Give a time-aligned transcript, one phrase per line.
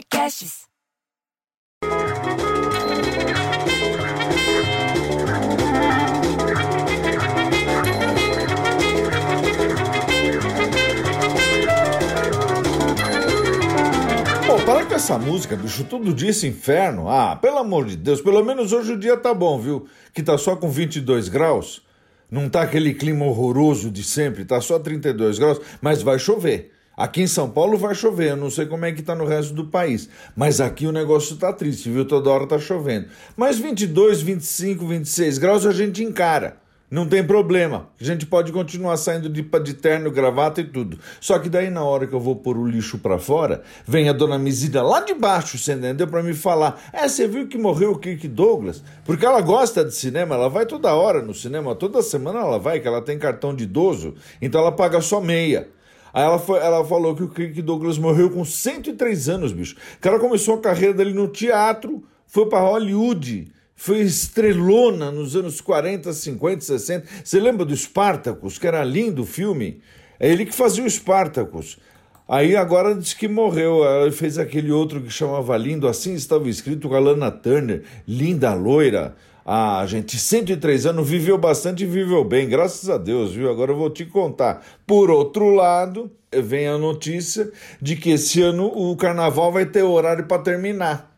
[0.00, 0.68] podcasts.
[14.66, 17.08] Para com essa música, bicho, todo dia esse inferno.
[17.08, 19.88] Ah, pelo amor de Deus, pelo menos hoje o dia tá bom, viu?
[20.14, 21.82] Que tá só com 22 graus.
[22.30, 26.70] Não tá aquele clima horroroso de sempre, tá só 32 graus, mas vai chover.
[27.00, 29.54] Aqui em São Paulo vai chover, eu não sei como é que tá no resto
[29.54, 32.04] do país, mas aqui o negócio tá triste, viu?
[32.04, 33.06] Toda hora tá chovendo.
[33.34, 36.58] Mas 22, 25, 26 graus a gente encara.
[36.90, 37.88] Não tem problema.
[37.98, 40.98] A gente pode continuar saindo de, de terno, gravata e tudo.
[41.22, 44.12] Só que daí, na hora que eu vou pôr o lixo pra fora, vem a
[44.12, 46.06] dona Misida lá de baixo, você entendeu?
[46.06, 48.84] Pra me falar: É, você viu que morreu o Kirk Douglas?
[49.06, 52.78] Porque ela gosta de cinema, ela vai toda hora no cinema, toda semana ela vai,
[52.78, 55.79] que ela tem cartão de idoso, então ela paga só meia.
[56.12, 59.76] Aí ela, foi, ela falou que o Kirk Douglas morreu com 103 anos, bicho.
[59.96, 65.58] O cara começou a carreira dele no teatro, foi pra Hollywood foi estrelona nos anos
[65.62, 67.06] 40, 50, 60.
[67.24, 69.80] Você lembra do Spartacus, que era lindo o filme?
[70.18, 71.78] É ele que fazia o Spartacus.
[72.28, 73.82] Aí agora diz que morreu.
[73.82, 78.52] Ela fez aquele outro que chamava Lindo, assim estava escrito com a Lana Turner, linda
[78.52, 79.16] loira.
[79.44, 83.50] Ah, gente, 103 anos, viveu bastante e viveu bem, graças a Deus, viu?
[83.50, 84.64] Agora eu vou te contar.
[84.86, 90.26] Por outro lado, vem a notícia de que esse ano o carnaval vai ter horário
[90.26, 91.09] para terminar.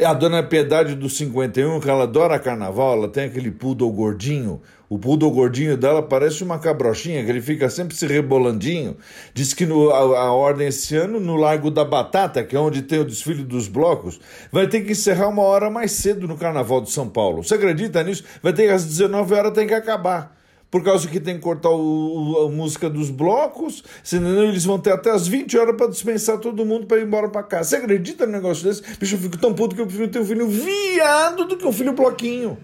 [0.00, 4.62] É a dona Piedade do 51, que ela adora carnaval, ela tem aquele poodle gordinho.
[4.88, 8.96] O poodle gordinho dela parece uma cabrochinha, que ele fica sempre se rebolandinho.
[9.34, 12.82] Diz que no, a, a, ordem esse ano, no Largo da Batata, que é onde
[12.82, 14.20] tem o desfile dos blocos,
[14.52, 17.42] vai ter que encerrar uma hora mais cedo no Carnaval de São Paulo.
[17.42, 18.22] Você acredita nisso?
[18.40, 20.37] Vai ter que às 19 horas tem que acabar
[20.70, 24.92] por causa que tem que cortar o, a música dos blocos, senão eles vão ter
[24.92, 27.70] até as 20 horas para dispensar todo mundo para ir embora para casa.
[27.70, 28.82] Você acredita no negócio desse?
[28.98, 31.72] Bicho, eu fico tão puto que eu prefiro ter um filho viado do que um
[31.72, 32.58] filho bloquinho.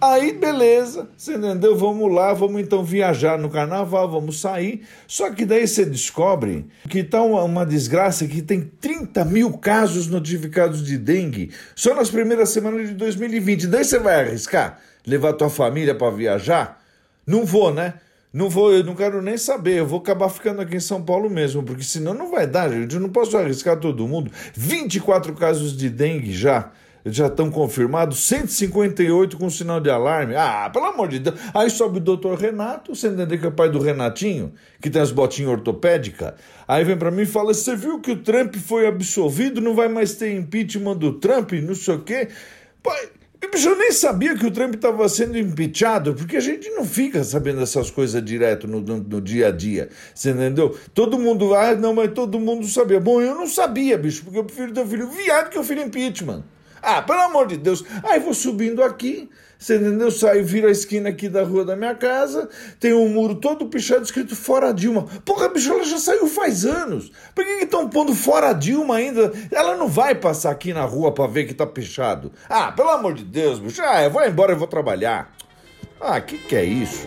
[0.00, 1.74] Aí, beleza, você entendeu?
[1.76, 4.82] Vamos lá, vamos então viajar no carnaval, vamos sair.
[5.06, 10.06] Só que daí você descobre que tá uma, uma desgraça que tem 30 mil casos
[10.06, 13.66] notificados de dengue só nas primeiras semanas de 2020.
[13.66, 16.83] Daí você vai arriscar levar tua família para viajar?
[17.26, 17.94] Não vou, né?
[18.32, 19.78] Não vou, eu não quero nem saber.
[19.78, 22.94] Eu vou acabar ficando aqui em São Paulo mesmo, porque senão não vai dar, gente.
[22.94, 24.30] Eu não posso arriscar todo mundo.
[24.54, 26.72] 24 casos de dengue já.
[27.06, 30.34] Já estão confirmados, 158 com sinal de alarme.
[30.34, 31.38] Ah, pelo amor de Deus.
[31.52, 35.12] Aí sobe o doutor Renato, você entendeu que é pai do Renatinho, que tem as
[35.12, 36.32] botinhas ortopédicas.
[36.66, 39.60] Aí vem para mim e fala: Você viu que o Trump foi absolvido?
[39.60, 41.52] Não vai mais ter impeachment do Trump?
[41.52, 42.28] Não sei o quê.
[42.82, 43.08] Pai.
[43.64, 47.60] Eu nem sabia que o Trump estava sendo impeachado, porque a gente não fica sabendo
[47.60, 49.88] essas coisas direto no, no, no, dia a dia.
[50.14, 50.76] Você entendeu?
[50.92, 53.00] Todo mundo, ah, não, mas todo mundo sabia.
[53.00, 55.82] Bom, eu não sabia, bicho, porque eu prefiro ter um filho viado que um filho
[55.82, 56.44] impeachment.
[56.84, 57.84] Ah, pelo amor de Deus.
[58.02, 59.28] Aí vou subindo aqui,
[59.58, 60.10] você entendeu?
[60.10, 64.02] Saio, viro a esquina aqui da rua da minha casa, tem um muro todo pichado
[64.02, 65.06] escrito Fora Dilma.
[65.24, 67.10] Porra, bicho, ela já saiu faz anos.
[67.34, 69.32] Por que estão pondo Fora Dilma ainda?
[69.50, 72.30] Ela não vai passar aqui na rua para ver que tá pichado.
[72.48, 73.80] Ah, pelo amor de Deus, bicho.
[73.82, 75.32] Ah, eu vou embora e vou trabalhar.
[76.00, 77.06] Ah, que que é isso?